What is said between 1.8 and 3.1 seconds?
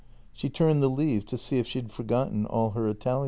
forgotten all her